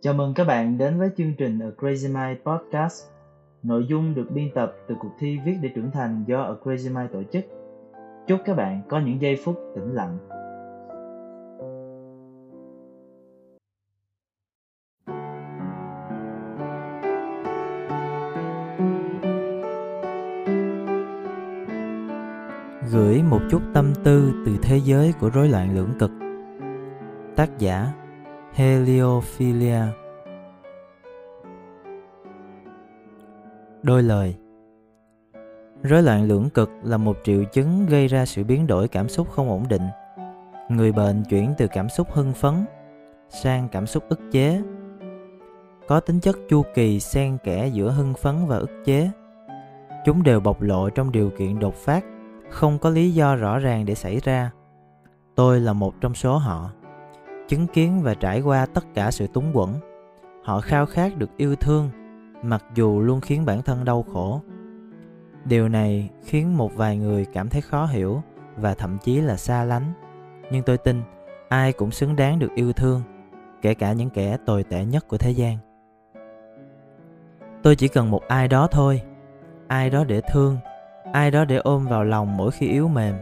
Chào 0.00 0.14
mừng 0.14 0.34
các 0.34 0.44
bạn 0.44 0.78
đến 0.78 0.98
với 0.98 1.10
chương 1.16 1.32
trình 1.38 1.58
A 1.58 1.68
Crazy 1.78 2.14
Mind 2.14 2.40
Podcast. 2.44 3.04
Nội 3.62 3.86
dung 3.88 4.14
được 4.14 4.30
biên 4.30 4.50
tập 4.54 4.72
từ 4.88 4.94
cuộc 5.00 5.10
thi 5.18 5.38
Viết 5.44 5.54
để 5.62 5.68
trưởng 5.74 5.90
thành 5.90 6.24
do 6.26 6.42
A 6.42 6.52
Crazy 6.64 6.94
Mind 6.94 7.12
tổ 7.12 7.22
chức. 7.32 7.44
Chúc 8.26 8.40
các 8.44 8.56
bạn 8.56 8.82
có 8.88 9.00
những 9.00 9.22
giây 9.22 9.36
phút 9.44 9.56
tĩnh 9.74 9.94
lặng. 9.94 10.18
Gửi 22.92 23.22
một 23.22 23.40
chút 23.50 23.62
tâm 23.74 23.92
tư 24.04 24.32
từ 24.46 24.52
thế 24.62 24.80
giới 24.84 25.14
của 25.20 25.30
rối 25.30 25.48
loạn 25.48 25.74
lưỡng 25.74 25.92
cực 25.98 26.10
Tác 27.36 27.58
giả 27.58 27.92
Heliophilia 28.58 29.80
Đôi 33.82 34.02
lời 34.02 34.36
Rối 35.82 36.02
loạn 36.02 36.24
lưỡng 36.24 36.50
cực 36.50 36.70
là 36.82 36.96
một 36.96 37.16
triệu 37.24 37.44
chứng 37.44 37.86
gây 37.86 38.08
ra 38.08 38.26
sự 38.26 38.44
biến 38.44 38.66
đổi 38.66 38.88
cảm 38.88 39.08
xúc 39.08 39.30
không 39.30 39.48
ổn 39.48 39.64
định. 39.68 39.82
Người 40.68 40.92
bệnh 40.92 41.24
chuyển 41.24 41.54
từ 41.58 41.66
cảm 41.66 41.88
xúc 41.88 42.08
hưng 42.12 42.32
phấn 42.32 42.54
sang 43.28 43.68
cảm 43.72 43.86
xúc 43.86 44.04
ức 44.08 44.20
chế. 44.32 44.62
Có 45.88 46.00
tính 46.00 46.20
chất 46.20 46.36
chu 46.48 46.62
kỳ 46.74 47.00
xen 47.00 47.38
kẽ 47.44 47.66
giữa 47.66 47.90
hưng 47.90 48.14
phấn 48.14 48.46
và 48.46 48.56
ức 48.56 48.70
chế. 48.84 49.10
Chúng 50.04 50.22
đều 50.22 50.40
bộc 50.40 50.62
lộ 50.62 50.90
trong 50.90 51.12
điều 51.12 51.30
kiện 51.30 51.58
đột 51.58 51.74
phát, 51.74 52.04
không 52.50 52.78
có 52.78 52.90
lý 52.90 53.10
do 53.10 53.36
rõ 53.36 53.58
ràng 53.58 53.86
để 53.86 53.94
xảy 53.94 54.20
ra. 54.20 54.50
Tôi 55.34 55.60
là 55.60 55.72
một 55.72 55.94
trong 56.00 56.14
số 56.14 56.36
họ 56.36 56.70
chứng 57.48 57.66
kiến 57.66 58.02
và 58.02 58.14
trải 58.14 58.40
qua 58.40 58.66
tất 58.66 58.84
cả 58.94 59.10
sự 59.10 59.26
túng 59.26 59.52
quẫn. 59.52 59.68
Họ 60.44 60.60
khao 60.60 60.86
khát 60.86 61.16
được 61.16 61.30
yêu 61.36 61.56
thương, 61.56 61.90
mặc 62.42 62.64
dù 62.74 63.00
luôn 63.00 63.20
khiến 63.20 63.44
bản 63.44 63.62
thân 63.62 63.84
đau 63.84 64.04
khổ. 64.12 64.40
Điều 65.44 65.68
này 65.68 66.10
khiến 66.24 66.56
một 66.56 66.76
vài 66.76 66.96
người 66.96 67.26
cảm 67.32 67.48
thấy 67.48 67.60
khó 67.60 67.86
hiểu 67.86 68.22
và 68.56 68.74
thậm 68.74 68.98
chí 68.98 69.20
là 69.20 69.36
xa 69.36 69.64
lánh. 69.64 69.92
Nhưng 70.50 70.62
tôi 70.62 70.78
tin, 70.78 71.02
ai 71.48 71.72
cũng 71.72 71.90
xứng 71.90 72.16
đáng 72.16 72.38
được 72.38 72.50
yêu 72.54 72.72
thương, 72.72 73.02
kể 73.62 73.74
cả 73.74 73.92
những 73.92 74.10
kẻ 74.10 74.36
tồi 74.46 74.64
tệ 74.64 74.84
nhất 74.84 75.08
của 75.08 75.16
thế 75.18 75.30
gian. 75.30 75.58
Tôi 77.62 77.76
chỉ 77.76 77.88
cần 77.88 78.10
một 78.10 78.28
ai 78.28 78.48
đó 78.48 78.68
thôi. 78.70 79.02
Ai 79.68 79.90
đó 79.90 80.04
để 80.04 80.20
thương, 80.32 80.56
ai 81.12 81.30
đó 81.30 81.44
để 81.44 81.56
ôm 81.56 81.86
vào 81.86 82.04
lòng 82.04 82.36
mỗi 82.36 82.50
khi 82.50 82.68
yếu 82.68 82.88
mềm, 82.88 83.14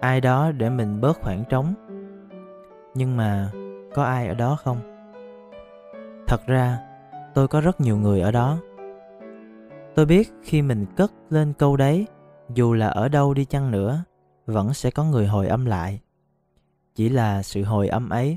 ai 0.00 0.20
đó 0.20 0.50
để 0.52 0.70
mình 0.70 1.00
bớt 1.00 1.20
khoảng 1.20 1.44
trống. 1.48 1.74
Nhưng 2.94 3.16
mà 3.16 3.50
có 3.94 4.04
ai 4.04 4.28
ở 4.28 4.34
đó 4.34 4.56
không? 4.64 4.80
Thật 6.26 6.46
ra, 6.46 6.78
tôi 7.34 7.48
có 7.48 7.60
rất 7.60 7.80
nhiều 7.80 7.96
người 7.96 8.20
ở 8.20 8.30
đó. 8.30 8.58
Tôi 9.94 10.06
biết 10.06 10.32
khi 10.42 10.62
mình 10.62 10.86
cất 10.96 11.12
lên 11.30 11.52
câu 11.58 11.76
đấy, 11.76 12.06
dù 12.54 12.72
là 12.72 12.88
ở 12.88 13.08
đâu 13.08 13.34
đi 13.34 13.44
chăng 13.44 13.70
nữa, 13.70 14.04
vẫn 14.46 14.74
sẽ 14.74 14.90
có 14.90 15.04
người 15.04 15.26
hồi 15.26 15.48
âm 15.48 15.64
lại. 15.64 16.00
Chỉ 16.94 17.08
là 17.08 17.42
sự 17.42 17.64
hồi 17.64 17.88
âm 17.88 18.08
ấy. 18.08 18.36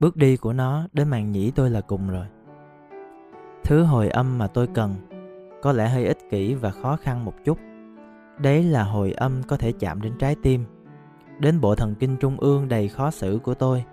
Bước 0.00 0.16
đi 0.16 0.36
của 0.36 0.52
nó 0.52 0.86
đến 0.92 1.08
màn 1.08 1.32
nhĩ 1.32 1.50
tôi 1.50 1.70
là 1.70 1.80
cùng 1.80 2.10
rồi. 2.10 2.26
Thứ 3.64 3.82
hồi 3.82 4.08
âm 4.08 4.38
mà 4.38 4.46
tôi 4.46 4.66
cần, 4.66 4.94
có 5.62 5.72
lẽ 5.72 5.88
hơi 5.88 6.06
ích 6.06 6.18
kỷ 6.30 6.54
và 6.54 6.70
khó 6.70 6.96
khăn 6.96 7.24
một 7.24 7.34
chút. 7.44 7.58
Đấy 8.38 8.62
là 8.62 8.82
hồi 8.82 9.12
âm 9.12 9.42
có 9.42 9.56
thể 9.56 9.72
chạm 9.72 10.02
đến 10.02 10.12
trái 10.18 10.36
tim. 10.42 10.64
Đến 11.38 11.60
bộ 11.60 11.74
thần 11.74 11.94
kinh 11.94 12.16
trung 12.16 12.36
ương 12.40 12.68
đầy 12.68 12.88
khó 12.88 13.10
xử 13.10 13.38
của 13.42 13.54
tôi 13.54 13.84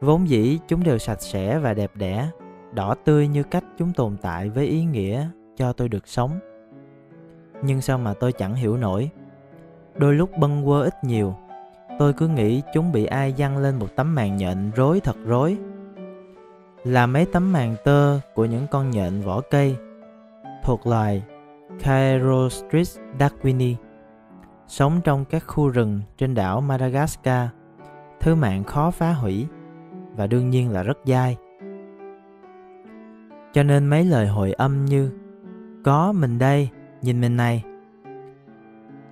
Vốn 0.00 0.28
dĩ 0.28 0.58
chúng 0.68 0.82
đều 0.82 0.98
sạch 0.98 1.22
sẽ 1.22 1.58
và 1.58 1.74
đẹp 1.74 1.90
đẽ, 1.94 2.30
đỏ 2.72 2.94
tươi 3.04 3.28
như 3.28 3.42
cách 3.42 3.64
chúng 3.78 3.92
tồn 3.92 4.16
tại 4.22 4.48
với 4.48 4.66
ý 4.66 4.84
nghĩa 4.84 5.26
cho 5.56 5.72
tôi 5.72 5.88
được 5.88 6.08
sống. 6.08 6.38
Nhưng 7.62 7.80
sao 7.80 7.98
mà 7.98 8.14
tôi 8.14 8.32
chẳng 8.32 8.54
hiểu 8.54 8.76
nổi. 8.76 9.10
Đôi 9.96 10.14
lúc 10.14 10.30
bâng 10.38 10.62
quơ 10.66 10.82
ít 10.82 10.94
nhiều, 11.04 11.34
tôi 11.98 12.12
cứ 12.12 12.28
nghĩ 12.28 12.62
chúng 12.74 12.92
bị 12.92 13.04
ai 13.04 13.34
dăng 13.38 13.58
lên 13.58 13.78
một 13.78 13.88
tấm 13.96 14.14
màn 14.14 14.36
nhện 14.36 14.70
rối 14.76 15.00
thật 15.00 15.16
rối. 15.24 15.58
Là 16.84 17.06
mấy 17.06 17.26
tấm 17.26 17.52
màn 17.52 17.76
tơ 17.84 18.20
của 18.34 18.44
những 18.44 18.66
con 18.70 18.90
nhện 18.90 19.20
vỏ 19.20 19.40
cây 19.40 19.76
thuộc 20.64 20.86
loài 20.86 21.22
Cairostris 21.82 22.98
darwini 23.18 23.74
sống 24.66 25.00
trong 25.04 25.24
các 25.24 25.44
khu 25.46 25.68
rừng 25.68 26.00
trên 26.18 26.34
đảo 26.34 26.60
Madagascar, 26.60 27.48
thứ 28.20 28.34
mạng 28.34 28.64
khó 28.64 28.90
phá 28.90 29.12
hủy 29.12 29.46
và 30.18 30.26
đương 30.26 30.50
nhiên 30.50 30.70
là 30.70 30.82
rất 30.82 30.98
dai. 31.04 31.36
Cho 33.52 33.62
nên 33.62 33.86
mấy 33.86 34.04
lời 34.04 34.26
hồi 34.26 34.52
âm 34.52 34.84
như 34.84 35.10
Có 35.84 36.12
mình 36.12 36.38
đây, 36.38 36.68
nhìn 37.02 37.20
mình 37.20 37.36
này. 37.36 37.64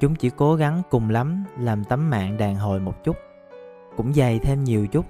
Chúng 0.00 0.14
chỉ 0.14 0.30
cố 0.30 0.54
gắng 0.54 0.82
cùng 0.90 1.10
lắm 1.10 1.44
làm 1.58 1.84
tấm 1.84 2.10
mạng 2.10 2.36
đàn 2.36 2.56
hồi 2.56 2.80
một 2.80 3.04
chút 3.04 3.16
Cũng 3.96 4.14
dày 4.14 4.38
thêm 4.38 4.64
nhiều 4.64 4.86
chút. 4.86 5.04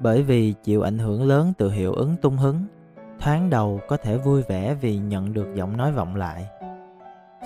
Bởi 0.00 0.22
vì 0.22 0.54
chịu 0.64 0.82
ảnh 0.82 0.98
hưởng 0.98 1.28
lớn 1.28 1.52
từ 1.58 1.70
hiệu 1.70 1.92
ứng 1.92 2.16
tung 2.22 2.36
hứng 2.36 2.64
Thoáng 3.18 3.50
đầu 3.50 3.80
có 3.88 3.96
thể 3.96 4.16
vui 4.16 4.42
vẻ 4.42 4.74
vì 4.74 4.98
nhận 4.98 5.32
được 5.32 5.54
giọng 5.54 5.76
nói 5.76 5.92
vọng 5.92 6.16
lại. 6.16 6.46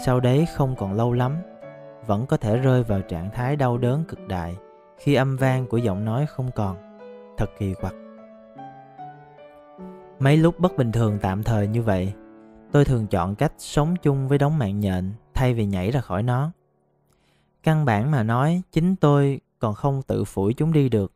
Sau 0.05 0.21
đấy 0.21 0.47
không 0.55 0.77
còn 0.77 0.93
lâu 0.93 1.13
lắm 1.13 1.37
Vẫn 2.07 2.27
có 2.27 2.37
thể 2.37 2.57
rơi 2.57 2.83
vào 2.83 3.01
trạng 3.01 3.31
thái 3.31 3.57
đau 3.57 3.79
đớn 3.79 4.05
cực 4.09 4.29
đại 4.29 4.57
Khi 4.99 5.15
âm 5.15 5.37
vang 5.37 5.67
của 5.67 5.77
giọng 5.77 6.05
nói 6.05 6.27
không 6.27 6.51
còn 6.55 6.92
thật 7.37 7.51
kỳ 7.59 7.75
quặc. 7.75 7.95
Mấy 10.19 10.37
lúc 10.37 10.61
bất 10.61 10.77
bình 10.77 10.93
thường 10.93 11.19
tạm 11.23 11.43
thời 11.43 11.69
như 11.69 11.83
vậy, 11.83 12.13
tôi 12.73 12.85
thường 12.85 13.07
chọn 13.07 13.35
cách 13.35 13.53
sống 13.59 13.95
chung 14.03 14.29
với 14.29 14.39
đống 14.39 14.59
mạng 14.59 14.81
nhện, 14.81 15.13
thay 15.35 15.55
vì 15.55 15.67
nhảy 15.67 15.91
ra 15.91 16.01
khỏi 16.01 16.23
nó. 16.23 16.51
Căn 17.63 17.85
bản 17.85 18.11
mà 18.11 18.23
nói, 18.23 18.63
chính 18.73 18.97
tôi 18.97 19.41
còn 19.59 19.75
không 19.75 20.03
tự 20.03 20.25
phủi 20.25 20.55
chúng 20.55 20.73
đi 20.73 20.89
được. 20.89 21.13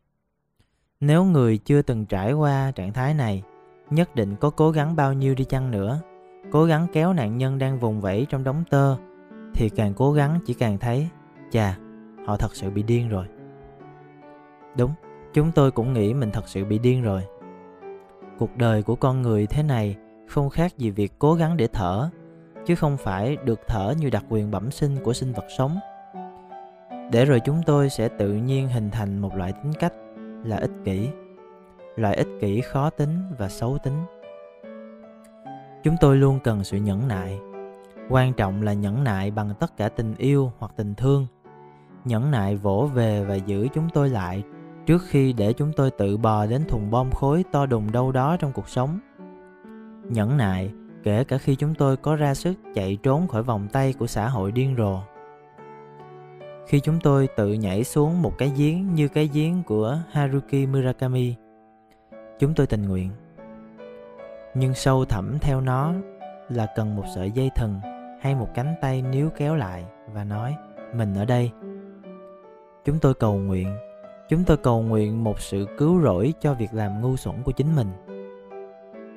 Nếu 1.01 1.25
người 1.25 1.59
chưa 1.59 1.83
từng 1.83 2.07
trải 2.07 2.33
qua 2.33 2.73
trạng 2.75 2.93
thái 2.93 3.15
này, 3.15 3.43
nhất 3.91 4.15
định 4.15 4.37
có 4.37 4.51
cố 4.51 4.71
gắng 4.71 4.97
bao 4.97 5.13
nhiêu 5.13 5.35
đi 5.35 5.45
chăng 5.45 5.71
nữa. 5.71 6.01
Cố 6.53 6.65
gắng 6.65 6.87
kéo 6.93 7.13
nạn 7.13 7.39
nhân 7.39 7.59
đang 7.59 7.79
vùng 7.79 8.01
vẫy 8.01 8.27
trong 8.31 8.45
đống 8.45 8.65
tơ, 8.71 8.97
thì 9.55 9.69
càng 9.69 9.95
cố 9.95 10.13
gắng 10.13 10.41
chỉ 10.47 10.55
càng 10.55 10.79
thấy, 10.79 11.09
chà, 11.51 11.79
họ 12.27 12.37
thật 12.37 12.55
sự 12.57 12.71
bị 12.71 12.83
điên 12.83 13.09
rồi. 13.09 13.27
Đúng. 14.77 14.91
Chúng 15.37 15.53
tôi 15.53 15.71
cũng 15.71 15.93
nghĩ 15.93 16.15
mình 16.15 16.31
thật 16.31 16.49
sự 16.49 16.65
bị 16.65 16.79
điên 16.79 17.03
rồi. 17.03 17.23
Cuộc 18.39 18.57
đời 18.57 18.83
của 18.83 18.97
con 18.97 19.23
người 19.23 19.47
thế 19.47 19.63
này 19.63 19.97
không 20.29 20.51
khác 20.51 20.79
gì 20.79 20.91
việc 20.91 21.13
cố 21.19 21.35
gắng 21.35 21.57
để 21.57 21.69
thở, 21.73 22.11
chứ 22.67 22.75
không 22.75 22.97
phải 22.97 23.37
được 23.45 23.61
thở 23.67 23.95
như 23.99 24.11
đặc 24.11 24.25
quyền 24.29 24.51
bẩm 24.51 24.71
sinh 24.71 24.97
của 25.05 25.13
sinh 25.13 25.33
vật 25.33 25.45
sống. 25.59 25.79
Để 27.13 27.25
rồi 27.25 27.41
chúng 27.41 27.63
tôi 27.67 27.91
sẽ 27.91 28.09
tự 28.09 28.33
nhiên 28.33 28.69
hình 28.69 28.91
thành 28.91 29.19
một 29.19 29.37
loại 29.37 29.53
tính 29.53 29.73
cách 29.79 29.93
là 30.45 30.57
ích 30.57 30.71
kỷ, 30.85 31.09
loại 31.97 32.17
ích 32.17 32.29
kỷ 32.41 32.61
khó 32.61 32.91
tính 32.91 33.19
và 33.39 33.49
xấu 33.49 33.79
tính. 33.79 34.05
Chúng 35.85 35.97
tôi 36.01 36.17
luôn 36.17 36.39
cần 36.45 36.65
sự 36.65 36.77
nhẫn 36.77 37.09
nại. 37.09 37.39
Quan 38.09 38.33
trọng 38.33 38.63
là 38.63 38.73
nhẫn 38.73 39.05
nại 39.05 39.31
bằng 39.31 39.51
tất 39.61 39.77
cả 39.77 39.89
tình 39.89 40.15
yêu 40.19 40.53
hoặc 40.59 40.73
tình 40.77 40.95
thương. 40.95 41.27
Nhẫn 42.05 42.31
nại 42.31 42.57
vỗ 42.57 42.91
về 42.95 43.25
và 43.25 43.35
giữ 43.35 43.69
chúng 43.75 43.89
tôi 43.95 44.09
lại 44.09 44.45
trước 44.87 45.03
khi 45.09 45.33
để 45.33 45.53
chúng 45.53 45.73
tôi 45.73 45.91
tự 45.91 46.17
bò 46.17 46.47
đến 46.47 46.65
thùng 46.69 46.91
bom 46.91 47.11
khối 47.11 47.45
to 47.53 47.67
đùng 47.67 47.93
đâu 47.93 48.13
đó 48.13 48.37
trong 48.37 48.53
cuộc 48.53 48.69
sống. 48.69 48.99
Nhẫn 50.11 50.37
nại, 50.37 50.73
kể 51.03 51.25
cả 51.25 51.39
khi 51.39 51.57
chúng 51.57 51.75
tôi 51.75 51.97
có 51.97 52.17
ra 52.17 52.35
sức 52.35 52.55
chạy 52.75 52.99
trốn 53.03 53.29
khỏi 53.29 53.43
vòng 53.43 53.69
tay 53.73 53.95
của 53.99 54.07
xã 54.07 54.29
hội 54.29 54.53
điên 54.53 54.75
rồ. 54.79 55.01
Khi 56.67 56.81
chúng 56.81 57.01
tôi 57.01 57.29
tự 57.37 57.53
nhảy 57.53 57.85
xuống 57.85 58.23
một 58.23 58.39
cái 58.39 58.53
giếng 58.57 58.95
như 58.95 59.09
cái 59.09 59.31
giếng 59.33 59.63
của 59.63 59.99
Haruki 60.11 60.69
Murakami, 60.73 61.35
chúng 62.39 62.55
tôi 62.55 62.67
tình 62.67 62.89
nguyện. 62.89 63.11
Nhưng 64.55 64.75
sâu 64.75 65.05
thẳm 65.05 65.39
theo 65.41 65.61
nó 65.61 65.93
là 66.49 66.67
cần 66.77 66.97
một 66.97 67.05
sợi 67.15 67.31
dây 67.31 67.51
thần 67.55 67.81
hay 68.21 68.35
một 68.35 68.49
cánh 68.55 68.75
tay 68.81 69.03
níu 69.03 69.31
kéo 69.37 69.55
lại 69.55 69.85
và 70.13 70.25
nói 70.25 70.57
mình 70.95 71.15
ở 71.15 71.25
đây. 71.25 71.51
Chúng 72.85 72.99
tôi 72.99 73.15
cầu 73.15 73.39
nguyện 73.39 73.77
Chúng 74.29 74.45
tôi 74.45 74.57
cầu 74.57 74.83
nguyện 74.83 75.25
một 75.25 75.41
sự 75.41 75.67
cứu 75.79 76.01
rỗi 76.01 76.35
cho 76.41 76.55
việc 76.55 76.75
làm 76.75 77.01
ngu 77.01 77.17
xuẩn 77.17 77.43
của 77.43 77.53
chính 77.53 77.77
mình. 77.77 77.89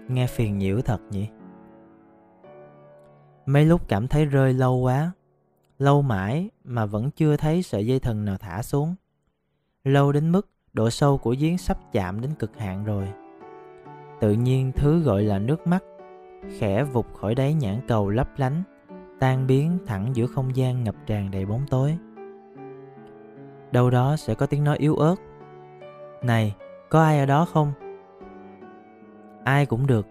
Nghe 0.08 0.28
phiền 0.28 0.58
nhiễu 0.58 0.82
thật 0.82 1.02
nhỉ? 1.10 1.28
Mấy 3.46 3.66
lúc 3.66 3.88
cảm 3.88 4.08
thấy 4.08 4.26
rơi 4.26 4.54
lâu 4.54 4.76
quá, 4.76 5.12
lâu 5.80 6.02
mãi 6.02 6.50
mà 6.64 6.86
vẫn 6.86 7.12
chưa 7.12 7.38
thấy 7.38 7.64
sợi 7.64 7.88
dây 7.88 8.00
thần 8.00 8.26
nào 8.26 8.38
thả 8.38 8.62
xuống. 8.64 8.96
Lâu 9.84 10.12
đến 10.12 10.32
mức 10.32 10.50
độ 10.74 10.90
sâu 10.90 11.18
của 11.18 11.36
giếng 11.40 11.58
sắp 11.58 11.78
chạm 11.92 12.22
đến 12.22 12.32
cực 12.40 12.58
hạn 12.58 12.84
rồi. 12.84 13.08
Tự 14.20 14.32
nhiên 14.32 14.72
thứ 14.76 15.00
gọi 15.00 15.24
là 15.24 15.40
nước 15.40 15.68
mắt 15.68 15.84
khẽ 16.60 16.84
vụt 16.84 17.06
khỏi 17.14 17.36
đáy 17.36 17.54
nhãn 17.54 17.82
cầu 17.88 18.10
lấp 18.10 18.30
lánh, 18.38 18.64
tan 19.20 19.48
biến 19.48 19.78
thẳng 19.86 20.12
giữa 20.14 20.28
không 20.28 20.56
gian 20.56 20.84
ngập 20.84 20.96
tràn 21.06 21.32
đầy 21.32 21.46
bóng 21.46 21.62
tối 21.70 21.98
đâu 23.72 23.90
đó 23.90 24.16
sẽ 24.18 24.36
có 24.36 24.46
tiếng 24.46 24.64
nói 24.64 24.78
yếu 24.78 24.96
ớt. 24.96 25.16
Này, 26.22 26.56
có 26.90 27.04
ai 27.04 27.20
ở 27.20 27.26
đó 27.26 27.46
không? 27.46 27.74
Ai 29.44 29.66
cũng 29.66 29.88
được, 29.88 30.08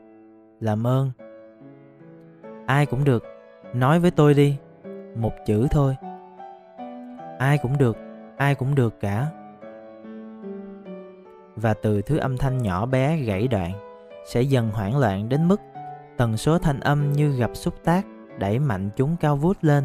làm 0.61 0.87
ơn. 0.87 1.11
Ai 2.67 2.87
cũng 2.87 3.05
được, 3.05 3.25
nói 3.75 4.01
với 4.01 4.11
tôi 4.11 4.35
đi, 4.35 4.57
một 5.17 5.33
chữ 5.47 5.67
thôi. 5.71 5.97
Ai 7.39 7.59
cũng 7.59 7.79
được, 7.79 7.97
ai 8.37 8.55
cũng 8.55 8.75
được 8.75 9.01
cả. 9.01 9.27
Và 11.57 11.75
từ 11.75 12.03
thứ 12.03 12.17
âm 12.17 12.37
thanh 12.37 12.59
nhỏ 12.59 12.87
bé 12.87 13.17
gãy 13.17 13.49
đoạn, 13.49 13.73
sẽ 14.27 14.43
dần 14.43 14.71
hoảng 14.71 14.99
loạn 14.99 15.29
đến 15.29 15.49
mức 15.49 15.61
tần 16.17 16.37
số 16.37 16.59
thanh 16.59 16.81
âm 16.81 17.13
như 17.13 17.37
gặp 17.37 17.51
xúc 17.55 17.75
tác 17.85 18.07
đẩy 18.39 18.59
mạnh 18.59 18.91
chúng 18.97 19.17
cao 19.21 19.37
vút 19.37 19.57
lên 19.61 19.85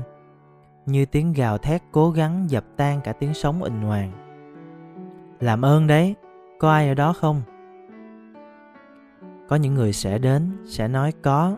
như 0.86 1.06
tiếng 1.06 1.34
gào 1.34 1.58
thét 1.58 1.82
cố 1.92 2.12
gắng 2.12 2.46
dập 2.50 2.64
tan 2.76 3.02
cả 3.04 3.14
tiếng 3.14 3.34
sống 3.34 3.64
ình 3.64 3.82
hoàng. 3.82 4.12
Làm 5.40 5.66
ơn 5.66 5.88
đấy, 5.88 6.16
có 6.60 6.72
ai 6.72 6.88
ở 6.88 6.94
đó 6.94 7.14
không? 7.14 7.42
Có 9.48 9.56
những 9.56 9.74
người 9.74 9.94
sẽ 9.94 10.18
đến, 10.18 10.52
sẽ 10.66 10.88
nói 10.88 11.14
có, 11.22 11.58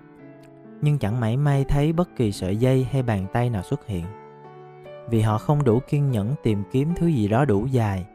nhưng 0.82 0.98
chẳng 0.98 1.20
mảy 1.20 1.38
may 1.38 1.64
thấy 1.64 1.94
bất 1.94 2.16
kỳ 2.16 2.32
sợi 2.32 2.58
dây 2.58 2.88
hay 2.92 3.04
bàn 3.04 3.26
tay 3.34 3.50
nào 3.50 3.64
xuất 3.64 3.88
hiện. 3.88 4.06
Vì 5.10 5.22
họ 5.22 5.38
không 5.38 5.64
đủ 5.64 5.80
kiên 5.88 6.12
nhẫn 6.12 6.36
tìm 6.44 6.64
kiếm 6.72 6.94
thứ 6.96 7.08
gì 7.08 7.28
đó 7.28 7.46
đủ 7.46 7.66
dài 7.66 8.06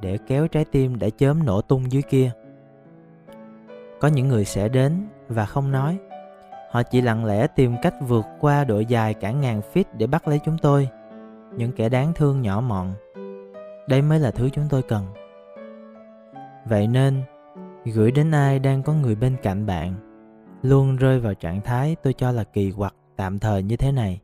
để 0.00 0.18
kéo 0.26 0.48
trái 0.48 0.64
tim 0.64 0.98
đã 0.98 1.08
chớm 1.10 1.44
nổ 1.46 1.60
tung 1.60 1.92
dưới 1.92 2.02
kia. 2.02 2.30
Có 4.00 4.08
những 4.08 4.28
người 4.28 4.44
sẽ 4.44 4.68
đến 4.68 5.06
và 5.28 5.46
không 5.46 5.72
nói 5.72 5.98
họ 6.70 6.82
chỉ 6.82 7.00
lặng 7.00 7.24
lẽ 7.24 7.46
tìm 7.46 7.76
cách 7.82 7.94
vượt 8.08 8.24
qua 8.40 8.64
đội 8.64 8.86
dài 8.86 9.14
cả 9.14 9.30
ngàn 9.30 9.60
feet 9.72 9.84
để 9.92 10.06
bắt 10.06 10.28
lấy 10.28 10.38
chúng 10.44 10.58
tôi. 10.58 10.88
Những 11.56 11.72
kẻ 11.72 11.88
đáng 11.88 12.12
thương 12.14 12.42
nhỏ 12.42 12.60
mọn. 12.60 12.94
Đây 13.88 14.02
mới 14.02 14.18
là 14.18 14.30
thứ 14.30 14.48
chúng 14.52 14.66
tôi 14.70 14.82
cần. 14.82 15.06
Vậy 16.64 16.86
nên, 16.86 17.22
gửi 17.84 18.10
đến 18.10 18.30
ai 18.30 18.58
đang 18.58 18.82
có 18.82 18.92
người 18.92 19.14
bên 19.14 19.36
cạnh 19.42 19.66
bạn, 19.66 19.94
luôn 20.62 20.96
rơi 20.96 21.20
vào 21.20 21.34
trạng 21.34 21.60
thái 21.60 21.96
tôi 22.02 22.12
cho 22.12 22.32
là 22.32 22.44
kỳ 22.44 22.72
quặc 22.72 22.94
tạm 23.16 23.38
thời 23.38 23.62
như 23.62 23.76
thế 23.76 23.92
này. 23.92 24.20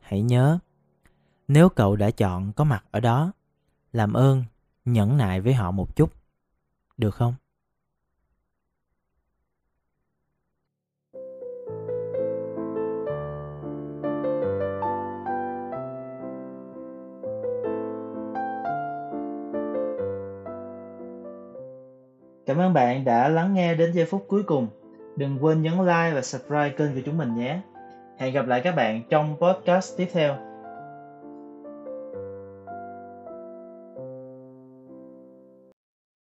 Hãy 0.00 0.22
nhớ, 0.22 0.58
nếu 1.48 1.68
cậu 1.68 1.96
đã 1.96 2.10
chọn 2.10 2.52
có 2.52 2.64
mặt 2.64 2.84
ở 2.90 3.00
đó, 3.00 3.32
làm 3.92 4.12
ơn, 4.12 4.44
nhẫn 4.84 5.16
nại 5.16 5.40
với 5.40 5.54
họ 5.54 5.70
một 5.70 5.96
chút. 5.96 6.12
Được 6.96 7.14
không? 7.14 7.34
Cảm 22.48 22.58
ơn 22.58 22.72
bạn 22.72 23.04
đã 23.04 23.28
lắng 23.28 23.54
nghe 23.54 23.74
đến 23.74 23.92
giây 23.92 24.04
phút 24.04 24.24
cuối 24.28 24.42
cùng. 24.42 24.68
Đừng 25.16 25.44
quên 25.44 25.62
nhấn 25.62 25.72
like 25.78 26.12
và 26.14 26.22
subscribe 26.22 26.68
kênh 26.68 26.94
của 26.94 27.00
chúng 27.04 27.18
mình 27.18 27.34
nhé. 27.34 27.60
Hẹn 28.18 28.34
gặp 28.34 28.46
lại 28.46 28.60
các 28.60 28.76
bạn 28.76 29.02
trong 29.10 29.36
podcast 29.40 29.96
tiếp 29.96 30.08
theo. 30.12 30.47